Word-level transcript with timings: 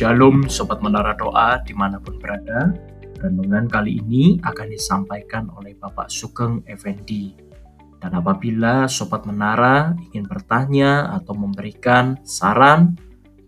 Shalom 0.00 0.48
Sobat 0.48 0.80
Menara 0.80 1.12
Doa 1.12 1.60
di 1.60 1.76
mana 1.76 2.00
pun 2.00 2.16
berada. 2.16 2.72
Renungan 3.20 3.68
kali 3.68 4.00
ini 4.00 4.40
akan 4.40 4.72
disampaikan 4.72 5.52
oleh 5.52 5.76
Bapak 5.76 6.08
Sugeng 6.08 6.64
Effendi. 6.64 7.36
Dan 8.00 8.16
apabila 8.16 8.88
Sobat 8.88 9.28
Menara 9.28 9.92
ingin 10.08 10.24
bertanya 10.24 11.12
atau 11.20 11.36
memberikan 11.36 12.16
saran 12.24 12.96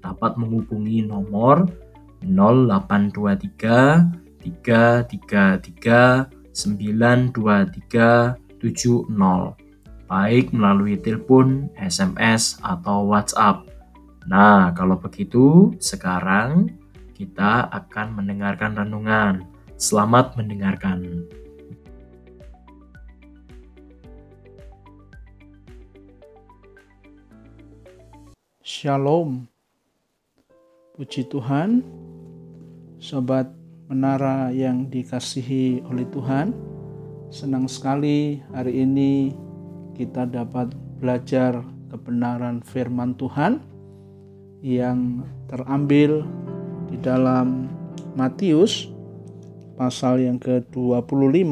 Dapat 0.04 0.36
menghubungi 0.36 1.08
nomor 1.08 1.72
0823 2.20 4.44
333 4.44 6.52
923 6.52 8.60
70 8.60 9.08
baik 10.04 10.52
melalui 10.52 11.00
telepon, 11.00 11.72
SMS, 11.80 12.60
atau 12.60 13.08
WhatsApp. 13.08 13.71
Nah, 14.22 14.70
kalau 14.78 15.02
begitu, 15.02 15.74
sekarang 15.82 16.70
kita 17.10 17.66
akan 17.66 18.22
mendengarkan 18.22 18.78
renungan. 18.78 19.42
Selamat 19.74 20.38
mendengarkan. 20.38 21.26
Shalom. 28.62 29.50
Puji 30.94 31.26
Tuhan, 31.26 31.82
sobat 33.02 33.50
menara 33.90 34.54
yang 34.54 34.86
dikasihi 34.86 35.82
oleh 35.90 36.06
Tuhan. 36.14 36.54
Senang 37.34 37.66
sekali 37.66 38.38
hari 38.54 38.86
ini 38.86 39.34
kita 39.98 40.30
dapat 40.30 40.70
belajar 41.02 41.58
kebenaran 41.90 42.62
firman 42.62 43.18
Tuhan 43.18 43.71
yang 44.62 45.26
terambil 45.50 46.22
di 46.86 46.96
dalam 47.02 47.66
Matius 48.14 48.86
pasal 49.74 50.22
yang 50.22 50.38
ke-25 50.38 51.50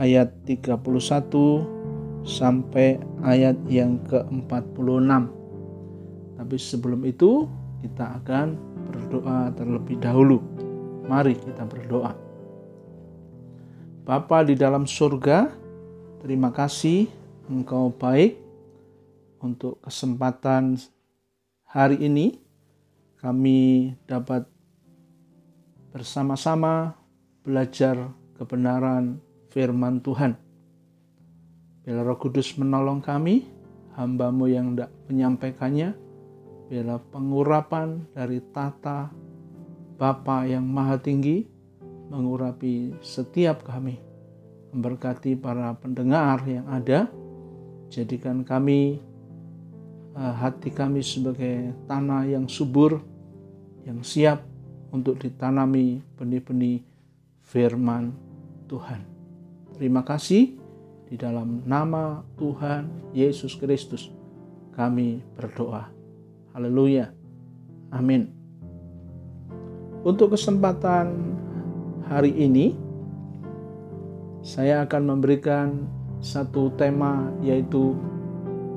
ayat 0.00 0.32
31 0.48 2.24
sampai 2.24 2.96
ayat 3.20 3.60
yang 3.68 4.00
ke-46. 4.08 5.10
Tapi 6.40 6.56
sebelum 6.56 7.04
itu 7.04 7.46
kita 7.84 8.18
akan 8.24 8.56
berdoa 8.88 9.52
terlebih 9.52 10.00
dahulu. 10.00 10.40
Mari 11.04 11.36
kita 11.36 11.68
berdoa. 11.68 12.16
Bapa 14.02 14.42
di 14.42 14.58
dalam 14.58 14.88
surga, 14.88 15.46
terima 16.24 16.50
kasih 16.50 17.06
Engkau 17.46 17.90
baik 17.92 18.38
untuk 19.42 19.82
kesempatan 19.82 20.78
hari 21.72 22.04
ini 22.04 22.36
kami 23.16 23.88
dapat 24.04 24.44
bersama-sama 25.88 26.92
belajar 27.40 28.12
kebenaran 28.36 29.16
firman 29.48 30.04
Tuhan. 30.04 30.36
Bila 31.80 32.04
Roh 32.04 32.20
Kudus 32.20 32.60
menolong 32.60 33.00
kami, 33.00 33.48
hambamu 33.96 34.52
yang 34.52 34.76
tidak 34.76 34.92
menyampaikannya, 35.08 35.96
bila 36.68 37.00
pengurapan 37.08 38.04
dari 38.12 38.44
tata 38.52 39.08
Bapa 39.96 40.44
yang 40.44 40.68
maha 40.68 41.00
tinggi, 41.00 41.48
mengurapi 42.12 43.00
setiap 43.00 43.64
kami, 43.64 43.96
memberkati 44.76 45.40
para 45.40 45.72
pendengar 45.80 46.44
yang 46.44 46.68
ada, 46.68 47.08
jadikan 47.88 48.44
kami 48.44 49.00
hati 50.16 50.68
kami 50.68 51.00
sebagai 51.00 51.72
tanah 51.88 52.28
yang 52.28 52.44
subur, 52.48 53.00
yang 53.88 54.04
siap 54.04 54.44
untuk 54.92 55.16
ditanami 55.16 56.04
benih-benih 56.20 56.84
firman 57.40 58.12
Tuhan. 58.68 59.00
Terima 59.76 60.04
kasih 60.04 60.56
di 61.08 61.16
dalam 61.16 61.64
nama 61.64 62.20
Tuhan 62.36 63.12
Yesus 63.16 63.56
Kristus 63.56 64.12
kami 64.76 65.20
berdoa. 65.36 65.88
Haleluya. 66.52 67.08
Amin. 67.92 68.28
Untuk 70.04 70.36
kesempatan 70.36 71.12
hari 72.08 72.32
ini 72.36 72.76
saya 74.42 74.84
akan 74.84 75.02
memberikan 75.16 75.86
satu 76.18 76.74
tema 76.74 77.30
yaitu 77.40 77.94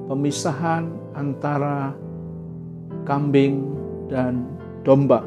pemisahan 0.10 0.90
antara 1.14 1.94
kambing 3.06 3.66
dan 4.10 4.46
domba. 4.86 5.26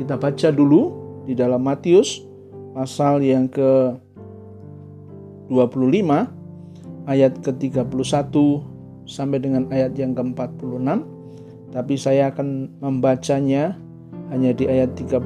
Kita 0.00 0.16
baca 0.16 0.48
dulu 0.48 0.82
di 1.28 1.36
dalam 1.36 1.60
Matius 1.60 2.24
pasal 2.72 3.20
yang 3.20 3.50
ke 3.50 3.96
25 5.52 7.10
ayat 7.10 7.32
ke-31 7.42 8.34
sampai 9.04 9.38
dengan 9.42 9.66
ayat 9.68 9.92
yang 9.98 10.14
ke-46. 10.14 11.04
Tapi 11.70 11.94
saya 11.94 12.30
akan 12.34 12.80
membacanya 12.82 13.78
hanya 14.30 14.54
di 14.54 14.70
ayat 14.70 14.94
31 14.94 15.20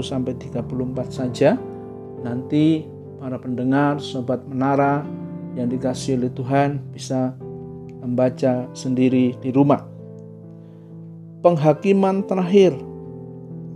sampai 0.00 0.32
34 0.36 0.64
saja. 1.12 1.60
Nanti 2.24 2.88
para 3.20 3.36
pendengar, 3.36 4.00
sobat 4.00 4.44
menara 4.48 5.04
yang 5.56 5.68
dikasih 5.68 6.20
oleh 6.20 6.32
Tuhan 6.32 6.80
bisa 6.92 7.36
membaca 8.06 8.70
sendiri 8.70 9.34
di 9.42 9.50
rumah. 9.50 9.82
Penghakiman 11.42 12.22
terakhir, 12.24 12.78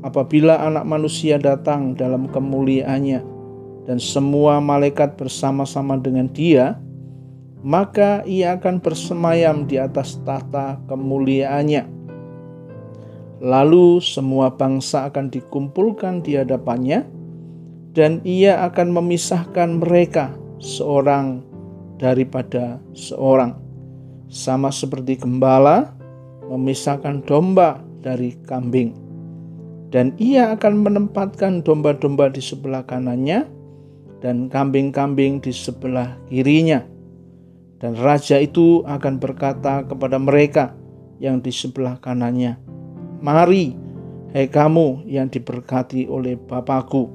apabila 0.06 0.62
Anak 0.62 0.86
Manusia 0.86 1.36
datang 1.36 1.98
dalam 1.98 2.30
kemuliaannya 2.30 3.20
dan 3.84 3.98
semua 3.98 4.62
malaikat 4.62 5.18
bersama-sama 5.18 5.98
dengan 5.98 6.30
Dia, 6.30 6.78
maka 7.60 8.24
Ia 8.24 8.56
akan 8.56 8.80
bersemayam 8.80 9.68
di 9.68 9.76
atas 9.76 10.16
tahta 10.24 10.80
kemuliaannya. 10.88 11.98
Lalu 13.40 14.04
semua 14.04 14.52
bangsa 14.52 15.08
akan 15.08 15.32
dikumpulkan 15.32 16.24
di 16.24 16.36
hadapannya, 16.40 17.04
dan 17.92 18.20
Ia 18.22 18.64
akan 18.68 18.94
memisahkan 18.94 19.80
mereka 19.80 20.32
seorang 20.60 21.40
daripada 22.00 22.80
seorang 22.96 23.56
sama 24.30 24.70
seperti 24.70 25.18
gembala 25.18 25.90
memisahkan 26.46 27.26
domba 27.26 27.82
dari 28.00 28.38
kambing. 28.46 28.94
Dan 29.90 30.14
ia 30.22 30.54
akan 30.54 30.86
menempatkan 30.86 31.66
domba-domba 31.66 32.30
di 32.30 32.38
sebelah 32.38 32.86
kanannya 32.86 33.42
dan 34.22 34.46
kambing-kambing 34.46 35.42
di 35.42 35.50
sebelah 35.50 36.14
kirinya. 36.30 36.86
Dan 37.82 37.98
raja 37.98 38.38
itu 38.38 38.86
akan 38.86 39.18
berkata 39.18 39.82
kepada 39.82 40.20
mereka 40.20 40.78
yang 41.18 41.42
di 41.42 41.50
sebelah 41.50 41.98
kanannya, 41.98 42.60
Mari, 43.20 43.74
hai 44.30 44.46
kamu 44.46 45.10
yang 45.10 45.26
diberkati 45.26 46.06
oleh 46.06 46.38
Bapakku, 46.38 47.10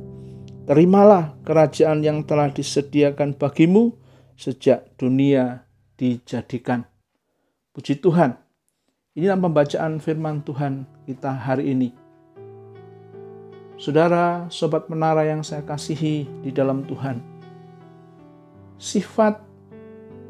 terimalah 0.67 1.37
kerajaan 1.47 2.03
yang 2.03 2.25
telah 2.27 2.51
disediakan 2.51 3.37
bagimu 3.37 3.93
sejak 4.35 4.89
dunia 4.99 5.63
dijadikan. 5.95 6.94
Puji 7.75 7.99
Tuhan. 7.99 8.39
Inilah 9.19 9.35
pembacaan 9.35 9.99
firman 9.99 10.39
Tuhan 10.47 10.87
kita 11.03 11.35
hari 11.35 11.75
ini. 11.75 11.91
Saudara, 13.75 14.47
sobat 14.47 14.87
menara 14.87 15.27
yang 15.27 15.43
saya 15.43 15.59
kasihi 15.59 16.23
di 16.39 16.55
dalam 16.55 16.87
Tuhan. 16.87 17.19
Sifat 18.79 19.43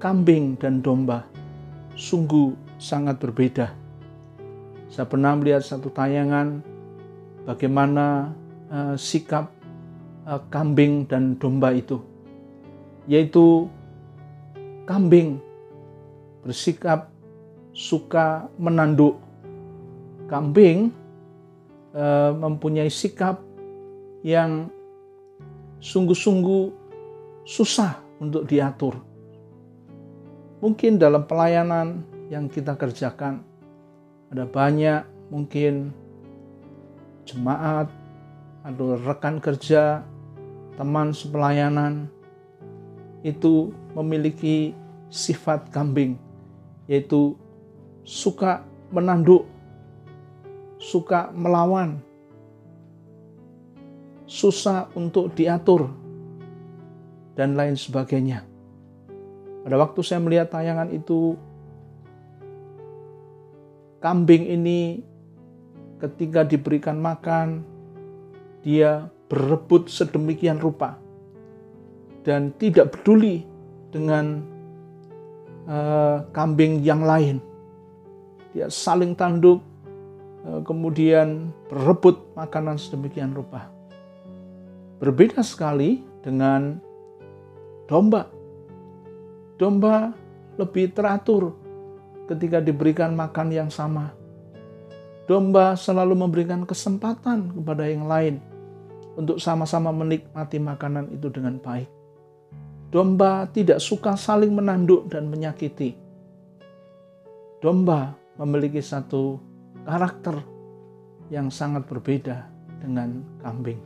kambing 0.01 0.57
dan 0.57 0.81
domba 0.81 1.29
sungguh 1.93 2.57
sangat 2.81 3.21
berbeda. 3.21 3.77
Saya 4.89 5.05
pernah 5.05 5.37
melihat 5.37 5.61
satu 5.61 5.93
tayangan 5.93 6.65
bagaimana 7.45 8.33
uh, 8.73 8.97
sikap 8.97 9.53
uh, 10.25 10.41
kambing 10.49 11.05
dan 11.05 11.37
domba 11.37 11.77
itu, 11.77 12.01
yaitu 13.05 13.69
kambing 14.89 15.37
bersikap 16.41 17.14
suka 17.75 18.47
menanduk 18.55 19.19
kambing 20.31 20.95
e, 21.91 22.05
mempunyai 22.39 22.87
sikap 22.87 23.43
yang 24.23 24.71
sungguh-sungguh 25.83 26.71
susah 27.43 27.99
untuk 28.23 28.47
diatur. 28.47 28.95
Mungkin 30.63 30.97
dalam 30.97 31.27
pelayanan 31.27 32.01
yang 32.31 32.47
kita 32.47 32.73
kerjakan 32.79 33.43
ada 34.31 34.47
banyak 34.47 35.03
mungkin 35.29 35.93
jemaat 37.27 37.91
atau 38.65 38.97
rekan 38.97 39.37
kerja, 39.37 40.01
teman 40.79 41.13
sepelayanan 41.13 42.09
itu 43.21 43.69
memiliki 43.93 44.73
sifat 45.11 45.69
kambing 45.69 46.17
yaitu 46.85 47.37
suka 48.05 48.61
menanduk, 48.93 49.49
suka 50.77 51.33
melawan, 51.33 51.97
susah 54.29 54.87
untuk 54.93 55.33
diatur, 55.33 55.89
dan 57.33 57.57
lain 57.57 57.73
sebagainya. 57.75 58.45
Pada 59.65 59.75
waktu 59.81 59.99
saya 60.05 60.21
melihat 60.21 60.53
tayangan 60.53 60.93
itu, 60.93 61.33
kambing 63.99 64.45
ini 64.45 65.01
ketika 65.97 66.45
diberikan 66.45 67.01
makan, 67.01 67.65
dia 68.61 69.09
berebut 69.25 69.89
sedemikian 69.89 70.61
rupa 70.61 71.01
dan 72.21 72.53
tidak 72.61 72.93
peduli 72.93 73.45
dengan 73.89 74.41
uh, 75.65 76.25
kambing 76.29 76.85
yang 76.85 77.01
lain. 77.01 77.41
Dia 78.55 78.71
saling 78.71 79.19
tanduk, 79.19 79.59
uh, 80.47 80.63
kemudian 80.63 81.51
berebut 81.67 82.23
makanan 82.39 82.79
sedemikian 82.79 83.35
rupa. 83.35 83.67
Berbeda 85.03 85.43
sekali 85.43 85.99
dengan 86.23 86.79
domba. 87.83 88.31
Domba 89.59 90.15
lebih 90.55 90.95
teratur 90.95 91.51
ketika 92.31 92.63
diberikan 92.63 93.11
makan 93.11 93.51
yang 93.51 93.67
sama. 93.67 94.15
Domba 95.27 95.75
selalu 95.75 96.15
memberikan 96.15 96.63
kesempatan 96.63 97.51
kepada 97.51 97.83
yang 97.91 98.07
lain 98.07 98.39
untuk 99.19 99.35
sama-sama 99.41 99.91
menikmati 99.91 100.63
makanan 100.63 101.11
itu 101.11 101.27
dengan 101.27 101.59
baik. 101.59 101.91
Domba 102.93 103.49
tidak 103.51 103.83
suka 103.83 104.15
saling 104.15 104.55
menanduk 104.55 105.11
dan 105.11 105.27
menyakiti. 105.27 105.97
Domba 107.59 108.24
memiliki 108.35 108.83
satu 108.83 109.39
karakter 109.87 110.39
yang 111.31 111.49
sangat 111.49 111.87
berbeda 111.87 112.45
dengan 112.83 113.23
kambing. 113.41 113.79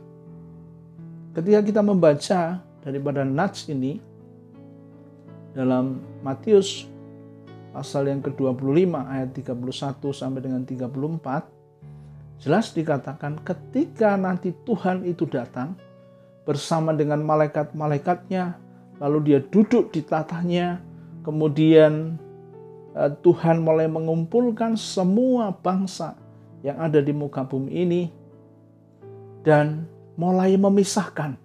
Ketika 1.30 1.60
kita 1.62 1.80
membaca 1.80 2.58
daripada 2.82 3.22
nats 3.22 3.70
ini 3.70 4.02
dalam 5.54 6.02
Matius 6.22 6.90
pasal 7.70 8.10
yang 8.10 8.18
ke-25 8.18 8.90
ayat 8.98 9.30
31 9.30 10.10
sampai 10.10 10.40
dengan 10.42 10.62
34 10.66 12.42
jelas 12.42 12.74
dikatakan 12.74 13.38
ketika 13.46 14.18
nanti 14.18 14.50
Tuhan 14.66 15.06
itu 15.06 15.28
datang 15.30 15.78
bersama 16.42 16.90
dengan 16.90 17.22
malaikat-malaikatnya 17.22 18.58
lalu 18.98 19.18
dia 19.30 19.40
duduk 19.44 19.94
di 19.94 20.02
tatahnya 20.02 20.82
kemudian 21.22 22.18
Tuhan 22.94 23.62
mulai 23.62 23.86
mengumpulkan 23.86 24.74
semua 24.74 25.54
bangsa 25.54 26.18
yang 26.66 26.78
ada 26.82 26.98
di 26.98 27.14
muka 27.14 27.46
bumi 27.46 27.70
ini 27.70 28.02
dan 29.46 29.86
mulai 30.18 30.58
memisahkan 30.58 31.38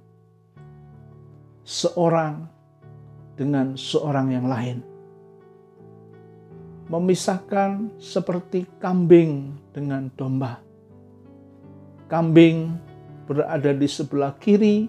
seorang 1.62 2.50
dengan 3.38 3.78
seorang 3.78 4.34
yang 4.34 4.48
lain 4.50 4.96
memisahkan 6.86 7.98
seperti 7.98 8.70
kambing 8.78 9.58
dengan 9.74 10.10
domba. 10.14 10.62
Kambing 12.06 12.78
berada 13.26 13.74
di 13.74 13.90
sebelah 13.90 14.38
kiri 14.38 14.86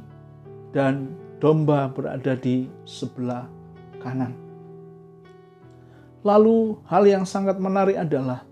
dan 0.76 1.17
domba 1.41 1.88
berada 1.88 2.37
di 2.37 2.69
sebelah 2.85 3.49
kanan. 4.05 4.45
Lalu, 6.26 6.75
hal 6.90 7.06
yang 7.06 7.23
sangat 7.23 7.62
menarik 7.62 7.94
adalah 7.94 8.43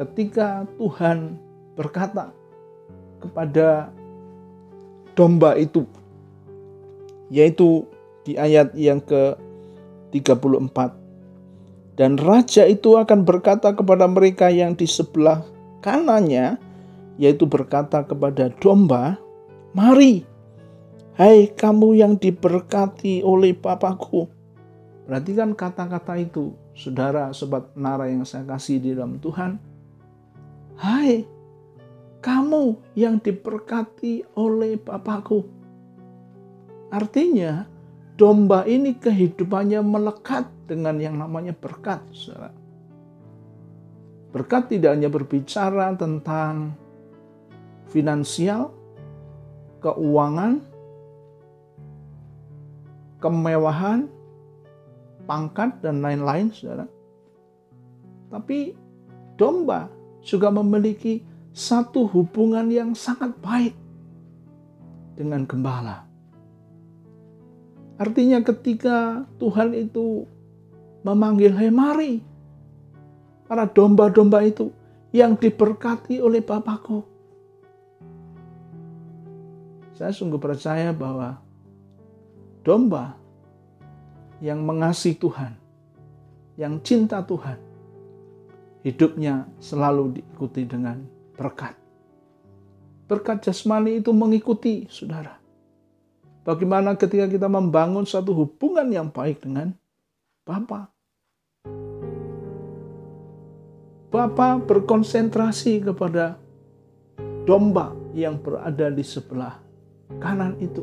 ketika 0.00 0.64
Tuhan 0.80 1.36
berkata 1.76 2.32
kepada 3.20 3.92
domba 5.12 5.52
itu, 5.60 5.84
yaitu 7.28 7.84
di 8.24 8.40
ayat 8.40 8.72
yang 8.72 9.04
ke-34 9.04 10.96
dan 11.98 12.14
raja 12.14 12.62
itu 12.64 12.94
akan 12.94 13.26
berkata 13.26 13.74
kepada 13.74 14.06
mereka 14.06 14.48
yang 14.48 14.72
di 14.72 14.86
sebelah 14.86 15.42
kanannya, 15.82 16.56
yaitu 17.18 17.44
berkata 17.44 18.06
kepada 18.06 18.54
domba, 18.62 19.18
Mari, 19.74 20.22
hai 21.18 21.50
kamu 21.50 21.98
yang 21.98 22.14
diberkati 22.14 23.20
oleh 23.26 23.52
Papaku. 23.52 24.30
Perhatikan 25.10 25.58
kata-kata 25.58 26.22
itu, 26.22 26.54
saudara, 26.78 27.34
sobat 27.34 27.74
Nara 27.74 28.06
yang 28.06 28.22
saya 28.22 28.46
kasih 28.46 28.78
di 28.78 28.94
dalam 28.94 29.18
Tuhan. 29.18 29.58
Hai, 30.78 31.26
kamu 32.22 32.94
yang 32.94 33.18
diberkati 33.18 34.22
oleh 34.38 34.78
Papaku. 34.78 35.42
Artinya, 36.94 37.66
domba 38.14 38.62
ini 38.62 38.94
kehidupannya 38.94 39.82
melekat 39.82 40.46
dengan 40.70 41.02
yang 41.02 41.18
namanya 41.18 41.50
berkat. 41.50 41.98
Saudara. 42.14 42.54
Berkat 44.30 44.70
tidak 44.70 44.94
hanya 44.94 45.10
berbicara 45.10 45.98
tentang 45.98 46.78
finansial, 47.90 48.70
keuangan, 49.82 50.62
kemewahan, 53.18 54.06
pangkat, 55.28 55.84
dan 55.84 56.00
lain-lain, 56.00 56.48
saudara. 56.48 56.88
Tapi 58.32 58.72
domba 59.36 59.92
juga 60.24 60.48
memiliki 60.48 61.20
satu 61.52 62.08
hubungan 62.08 62.72
yang 62.72 62.96
sangat 62.96 63.36
baik 63.44 63.76
dengan 65.20 65.44
gembala. 65.44 66.08
Artinya 67.98 68.40
ketika 68.46 69.26
Tuhan 69.42 69.74
itu 69.74 70.22
memanggil, 71.02 71.50
hei 71.58 71.68
mari, 71.68 72.22
para 73.50 73.66
domba-domba 73.66 74.46
itu 74.46 74.70
yang 75.10 75.34
diberkati 75.34 76.22
oleh 76.22 76.38
Bapakku. 76.38 77.02
Saya 79.98 80.14
sungguh 80.14 80.38
percaya 80.38 80.94
bahwa 80.94 81.42
domba 82.62 83.17
yang 84.38 84.62
mengasihi 84.62 85.18
Tuhan, 85.18 85.52
yang 86.54 86.78
cinta 86.82 87.22
Tuhan, 87.22 87.58
hidupnya 88.86 89.46
selalu 89.58 90.18
diikuti 90.20 90.62
dengan 90.66 91.02
berkat. 91.34 91.74
Berkat 93.08 93.48
jasmani 93.48 93.98
itu 93.98 94.12
mengikuti 94.12 94.86
saudara. 94.92 95.40
Bagaimana 96.44 96.96
ketika 96.96 97.28
kita 97.28 97.48
membangun 97.48 98.08
satu 98.08 98.32
hubungan 98.32 98.88
yang 98.88 99.08
baik 99.12 99.44
dengan 99.44 99.72
Bapa. 100.48 100.88
Bapa 104.08 104.56
berkonsentrasi 104.64 105.84
kepada 105.84 106.40
domba 107.44 107.92
yang 108.16 108.40
berada 108.40 108.88
di 108.88 109.04
sebelah 109.04 109.60
kanan 110.16 110.56
itu. 110.56 110.80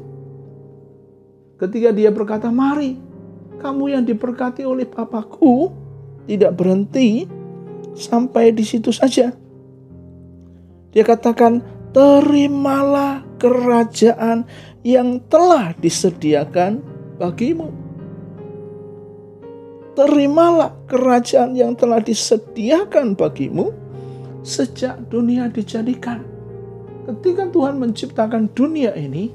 Ketika 1.58 1.90
dia 1.90 2.14
berkata, 2.14 2.54
"Mari, 2.54 3.02
kamu 3.58 3.98
yang 3.98 4.04
diberkati 4.04 4.64
oleh 4.64 4.86
Papaku," 4.86 5.72
tidak 6.26 6.58
berhenti 6.58 7.26
sampai 7.96 8.52
di 8.52 8.64
situ 8.66 8.92
saja. 8.92 9.32
Dia 10.96 11.04
katakan, 11.04 11.64
"Terimalah 11.92 13.26
kerajaan 13.40 14.48
yang 14.86 15.18
telah 15.28 15.74
disediakan 15.82 16.80
bagimu. 17.18 17.72
Terimalah 19.96 20.76
kerajaan 20.92 21.56
yang 21.56 21.74
telah 21.74 22.04
disediakan 22.04 23.16
bagimu 23.16 23.72
sejak 24.44 25.08
dunia 25.08 25.48
dijadikan. 25.48 26.22
Ketika 27.08 27.48
Tuhan 27.50 27.80
menciptakan 27.80 28.52
dunia 28.52 28.92
ini, 28.94 29.32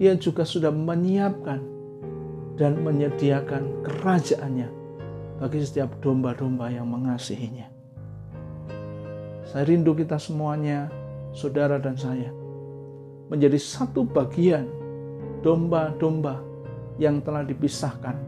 Dia 0.00 0.16
juga 0.16 0.48
sudah 0.48 0.72
menyiapkan 0.72 1.60
dan 2.60 2.84
menyediakan 2.84 3.88
kerajaannya 3.88 4.68
bagi 5.40 5.64
setiap 5.64 5.96
domba-domba 6.04 6.68
yang 6.68 6.84
mengasihinya. 6.84 7.72
Saya 9.48 9.64
rindu 9.64 9.96
kita 9.96 10.20
semuanya, 10.20 10.92
saudara 11.32 11.80
dan 11.80 11.96
saya, 11.96 12.28
menjadi 13.32 13.56
satu 13.56 14.04
bagian 14.04 14.68
domba-domba 15.40 16.44
yang 17.00 17.24
telah 17.24 17.48
dipisahkan 17.48 18.20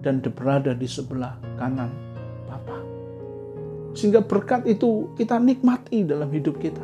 dan 0.00 0.24
berada 0.24 0.72
di 0.72 0.88
sebelah 0.88 1.36
kanan 1.60 1.92
Bapa. 2.48 2.80
Sehingga 3.92 4.24
berkat 4.24 4.64
itu 4.64 5.12
kita 5.20 5.36
nikmati 5.36 6.00
dalam 6.00 6.32
hidup 6.32 6.56
kita. 6.56 6.80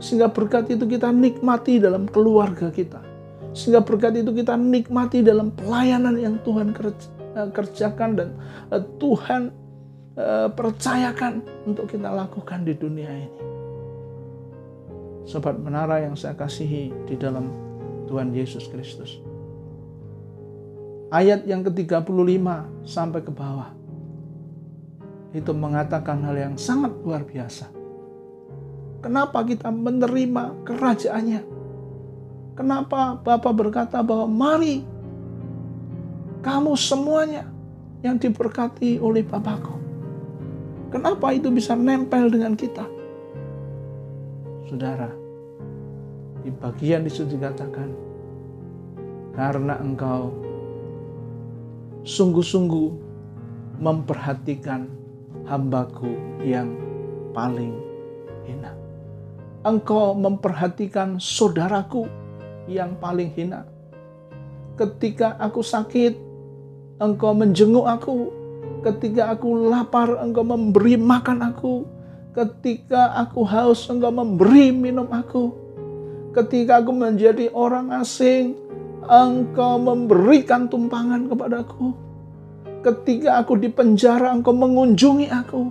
Sehingga 0.00 0.32
berkat 0.32 0.72
itu 0.72 0.88
kita 0.88 1.12
nikmati 1.12 1.76
dalam 1.76 2.08
keluarga 2.08 2.72
kita. 2.72 3.13
Sehingga 3.54 3.86
berkat 3.86 4.18
itu 4.18 4.34
kita 4.34 4.58
nikmati 4.58 5.22
dalam 5.22 5.54
pelayanan 5.54 6.18
yang 6.18 6.42
Tuhan 6.42 6.74
eh, 6.74 7.48
kerjakan 7.54 8.10
dan 8.18 8.28
eh, 8.74 8.82
Tuhan 8.98 9.42
eh, 10.18 10.48
percayakan 10.50 11.32
untuk 11.62 11.86
kita 11.86 12.10
lakukan 12.10 12.66
di 12.66 12.74
dunia 12.74 13.10
ini. 13.14 13.40
Sobat 15.24 15.56
menara 15.56 16.02
yang 16.02 16.18
saya 16.18 16.34
kasihi 16.34 16.92
di 17.06 17.14
dalam 17.14 17.48
Tuhan 18.10 18.34
Yesus 18.34 18.66
Kristus. 18.68 19.22
Ayat 21.14 21.46
yang 21.46 21.62
ke-35 21.62 22.10
sampai 22.82 23.22
ke 23.22 23.30
bawah. 23.30 23.70
Itu 25.30 25.54
mengatakan 25.54 26.26
hal 26.26 26.34
yang 26.34 26.54
sangat 26.58 26.90
luar 27.06 27.22
biasa. 27.22 27.70
Kenapa 28.98 29.46
kita 29.46 29.70
menerima 29.70 30.66
kerajaannya? 30.66 31.63
Kenapa 32.54 33.18
Bapak 33.18 33.52
berkata 33.54 33.98
bahwa 33.98 34.30
mari 34.30 34.86
kamu 36.44 36.78
semuanya 36.78 37.50
yang 38.04 38.20
diberkati 38.20 39.00
oleh 39.00 39.24
Bapakku. 39.24 39.80
Kenapa 40.92 41.34
itu 41.34 41.50
bisa 41.50 41.74
nempel 41.74 42.30
dengan 42.30 42.54
kita? 42.54 42.86
Saudara, 44.70 45.10
di 46.44 46.52
bagian 46.54 47.08
itu 47.08 47.26
dikatakan, 47.26 47.90
karena 49.34 49.80
engkau 49.82 50.30
sungguh-sungguh 52.04 52.88
memperhatikan 53.80 54.86
hambaku 55.48 56.14
yang 56.44 56.76
paling 57.32 57.74
hina. 58.46 58.76
Engkau 59.64 60.12
memperhatikan 60.12 61.16
saudaraku 61.16 62.04
yang 62.70 62.96
paling 62.96 63.30
hina. 63.32 63.68
Ketika 64.74 65.38
aku 65.38 65.62
sakit, 65.62 66.18
engkau 66.98 67.32
menjenguk 67.36 67.86
aku. 67.86 68.30
Ketika 68.82 69.32
aku 69.32 69.70
lapar, 69.70 70.20
engkau 70.20 70.44
memberi 70.44 70.98
makan 70.98 71.40
aku. 71.44 71.86
Ketika 72.34 73.14
aku 73.14 73.46
haus, 73.46 73.86
engkau 73.86 74.10
memberi 74.10 74.74
minum 74.74 75.06
aku. 75.14 75.54
Ketika 76.34 76.82
aku 76.82 76.90
menjadi 76.90 77.46
orang 77.54 77.94
asing, 77.94 78.58
engkau 79.06 79.78
memberikan 79.78 80.66
tumpangan 80.66 81.30
kepadaku. 81.30 81.94
Ketika 82.82 83.40
aku 83.40 83.56
di 83.56 83.70
penjara, 83.70 84.34
engkau 84.34 84.52
mengunjungi 84.52 85.30
aku. 85.30 85.62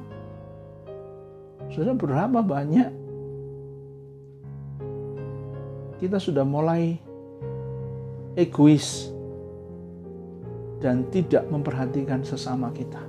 Sudah 1.76 1.94
berapa 1.94 2.40
banyak 2.40 3.03
kita 6.04 6.20
sudah 6.20 6.44
mulai 6.44 7.00
egois 8.36 9.08
dan 10.84 11.08
tidak 11.08 11.48
memperhatikan 11.48 12.28
sesama 12.28 12.76
kita. 12.76 13.00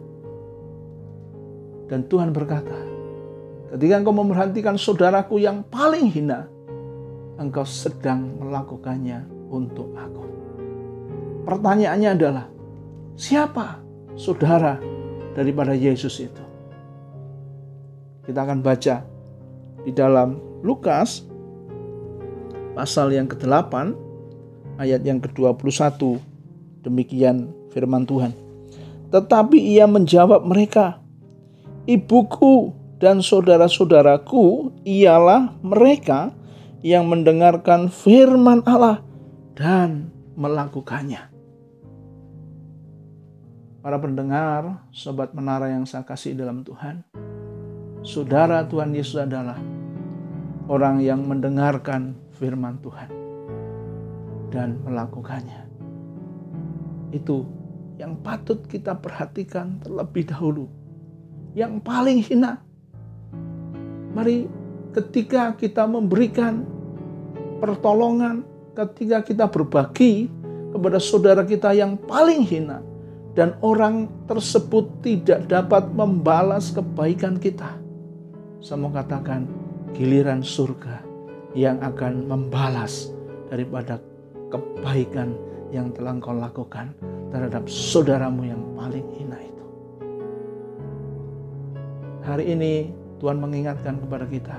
Dan 1.90 2.06
Tuhan 2.06 2.30
berkata, 2.30 2.94
Ketika 3.74 3.98
engkau 3.98 4.14
memperhatikan 4.14 4.78
saudaraku 4.78 5.42
yang 5.42 5.66
paling 5.66 6.06
hina, 6.06 6.46
engkau 7.42 7.66
sedang 7.66 8.38
melakukannya 8.38 9.26
untuk 9.50 9.90
aku. 9.98 10.24
Pertanyaannya 11.42 12.10
adalah, 12.14 12.46
siapa 13.18 13.82
saudara 14.14 14.78
daripada 15.34 15.74
Yesus 15.74 16.22
itu? 16.22 16.44
Kita 18.22 18.46
akan 18.46 18.62
baca 18.62 19.02
di 19.82 19.90
dalam 19.90 20.38
Lukas 20.62 21.33
pasal 22.74 23.14
yang 23.14 23.30
ke-8 23.30 23.94
ayat 24.82 25.00
yang 25.06 25.22
ke-21 25.22 26.18
demikian 26.82 27.54
firman 27.70 28.04
Tuhan. 28.04 28.34
Tetapi 29.14 29.56
ia 29.56 29.86
menjawab 29.86 30.42
mereka, 30.42 30.98
Ibuku 31.86 32.74
dan 32.98 33.20
saudara-saudaraku 33.20 34.74
ialah 34.82 35.54
mereka 35.62 36.34
yang 36.80 37.06
mendengarkan 37.06 37.92
firman 37.92 38.64
Allah 38.66 39.04
dan 39.54 40.10
melakukannya. 40.34 41.30
Para 43.84 44.00
pendengar, 44.00 44.80
sobat 44.96 45.36
menara 45.36 45.68
yang 45.68 45.84
saya 45.84 46.08
kasih 46.08 46.32
dalam 46.32 46.64
Tuhan, 46.64 47.04
saudara 48.00 48.64
Tuhan 48.64 48.96
Yesus 48.96 49.20
adalah 49.20 49.60
orang 50.72 51.04
yang 51.04 51.20
mendengarkan 51.28 52.16
firman 52.44 52.76
Tuhan 52.84 53.08
dan 54.52 54.76
melakukannya. 54.84 55.64
Itu 57.16 57.48
yang 57.96 58.20
patut 58.20 58.68
kita 58.68 59.00
perhatikan 59.00 59.80
terlebih 59.80 60.28
dahulu. 60.28 60.68
Yang 61.56 61.80
paling 61.86 62.20
hina 62.20 62.60
Mari 64.14 64.46
ketika 64.94 65.58
kita 65.58 65.90
memberikan 65.90 66.62
pertolongan, 67.58 68.46
ketika 68.78 69.26
kita 69.26 69.44
berbagi 69.50 70.30
kepada 70.70 71.02
saudara 71.02 71.42
kita 71.42 71.74
yang 71.74 71.98
paling 71.98 72.46
hina 72.46 72.78
dan 73.34 73.58
orang 73.58 74.06
tersebut 74.30 74.86
tidak 75.02 75.50
dapat 75.50 75.90
membalas 75.90 76.70
kebaikan 76.70 77.42
kita. 77.42 77.74
Saya 78.62 78.78
mau 78.78 78.94
katakan 78.94 79.50
giliran 79.98 80.46
surga 80.46 81.03
yang 81.54 81.78
akan 81.80 82.26
membalas 82.26 83.14
daripada 83.46 84.02
kebaikan 84.50 85.38
yang 85.70 85.90
telah 85.94 86.14
kau 86.18 86.34
lakukan 86.34 86.90
terhadap 87.30 87.66
saudaramu 87.70 88.46
yang 88.46 88.62
paling 88.74 89.06
hina 89.14 89.38
itu. 89.38 89.64
Hari 92.26 92.44
ini 92.54 92.72
Tuhan 93.22 93.38
mengingatkan 93.38 94.02
kepada 94.02 94.26
kita 94.26 94.56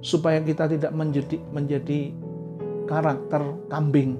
supaya 0.00 0.40
kita 0.40 0.68
tidak 0.68 0.92
menjadi 0.92 1.36
menjadi 1.52 2.12
karakter 2.88 3.42
kambing 3.72 4.16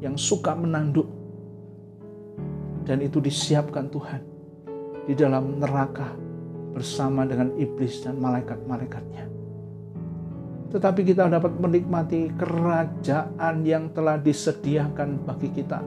yang 0.00 0.14
suka 0.16 0.52
menanduk 0.52 1.08
dan 2.86 3.02
itu 3.02 3.18
disiapkan 3.18 3.90
Tuhan 3.90 4.22
di 5.08 5.14
dalam 5.16 5.58
neraka 5.58 6.14
bersama 6.76 7.24
dengan 7.26 7.50
iblis 7.56 8.04
dan 8.04 8.20
malaikat-malaikatnya. 8.20 9.35
Tetapi 10.66 11.00
kita 11.06 11.30
dapat 11.30 11.54
menikmati 11.62 12.34
kerajaan 12.34 13.62
yang 13.62 13.94
telah 13.94 14.18
disediakan 14.18 15.22
bagi 15.22 15.48
kita 15.54 15.78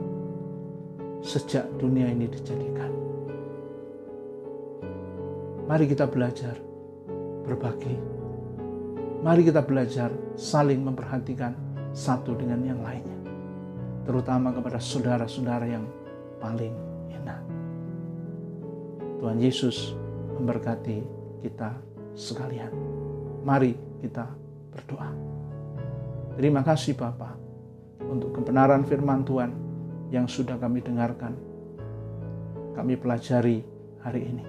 sejak 1.20 1.68
dunia 1.76 2.08
ini 2.08 2.26
dijadikan. 2.32 2.90
Mari 5.68 5.84
kita 5.86 6.08
belajar 6.08 6.56
berbagi. 7.44 7.94
Mari 9.20 9.44
kita 9.44 9.60
belajar 9.60 10.08
saling 10.32 10.80
memperhatikan 10.80 11.52
satu 11.92 12.32
dengan 12.34 12.64
yang 12.64 12.80
lainnya. 12.80 13.20
Terutama 14.08 14.50
kepada 14.50 14.80
saudara-saudara 14.80 15.68
yang 15.68 15.84
paling 16.40 16.72
hina. 17.12 17.36
Tuhan 19.20 19.38
Yesus 19.38 19.92
memberkati 20.40 21.04
kita 21.44 21.76
sekalian. 22.16 22.72
Mari 23.44 23.76
kita 24.00 24.24
berdoa. 24.72 25.10
Terima 26.38 26.64
kasih 26.64 26.96
Bapa 26.96 27.36
untuk 28.06 28.34
kebenaran 28.34 28.86
firman 28.86 29.22
Tuhan 29.22 29.50
yang 30.10 30.26
sudah 30.26 30.58
kami 30.58 30.82
dengarkan. 30.82 31.36
Kami 32.74 32.94
pelajari 32.96 33.62
hari 34.02 34.20
ini. 34.26 34.44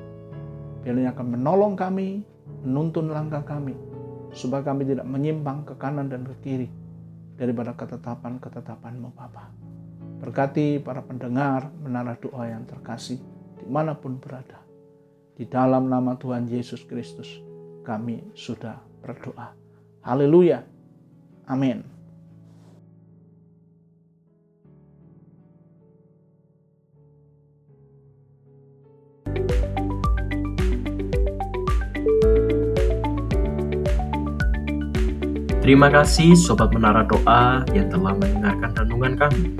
Biarnya 0.82 1.14
akan 1.14 1.28
menolong 1.38 1.74
kami, 1.78 2.26
menuntun 2.66 3.14
langkah 3.14 3.46
kami, 3.46 3.78
supaya 4.34 4.66
kami 4.66 4.88
tidak 4.88 5.06
menyimpang 5.06 5.68
ke 5.68 5.78
kanan 5.78 6.10
dan 6.10 6.26
ke 6.26 6.34
kiri 6.42 6.70
daripada 7.38 7.78
ketetapan-ketetapanmu 7.78 9.14
Bapa. 9.14 9.54
Berkati 10.22 10.82
para 10.82 11.02
pendengar 11.02 11.70
menara 11.82 12.14
doa 12.18 12.46
yang 12.50 12.66
terkasih 12.66 13.18
di 13.58 13.66
mana 13.70 13.98
pun 13.98 14.22
berada. 14.22 14.62
Di 15.34 15.50
dalam 15.50 15.90
nama 15.90 16.14
Tuhan 16.18 16.46
Yesus 16.46 16.86
Kristus 16.86 17.42
kami 17.82 18.22
sudah 18.38 18.78
berdoa. 19.02 19.61
Haleluya. 20.02 20.66
Amin. 21.46 21.86
Terima 35.62 35.94
kasih 35.94 36.34
Sobat 36.34 36.74
Menara 36.74 37.06
Doa 37.06 37.62
yang 37.70 37.86
telah 37.94 38.18
mendengarkan 38.18 38.74
renungan 38.82 39.14
kami. 39.14 39.54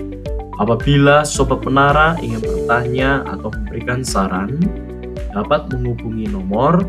Apabila 0.58 1.22
Sobat 1.22 1.62
Menara 1.62 2.18
ingin 2.18 2.42
bertanya 2.42 3.22
atau 3.30 3.54
memberikan 3.54 4.02
saran, 4.02 4.58
dapat 5.30 5.70
menghubungi 5.70 6.26
nomor 6.26 6.82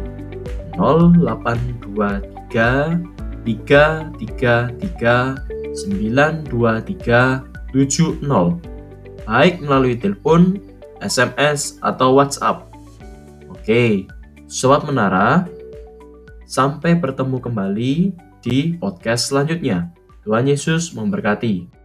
0823 0.80 3.21
333 3.44 5.38
923 5.74 7.52
70 7.72 8.72
baik 9.24 9.62
melalui 9.62 9.96
telepon, 9.96 10.58
SMS, 11.00 11.78
atau 11.82 12.14
WhatsApp. 12.18 12.68
Oke, 13.50 14.06
Sobat 14.50 14.84
Menara, 14.84 15.46
sampai 16.44 16.98
bertemu 16.98 17.38
kembali 17.38 17.94
di 18.42 18.76
podcast 18.76 19.30
selanjutnya. 19.30 19.90
Tuhan 20.22 20.46
Yesus 20.46 20.94
memberkati. 20.94 21.81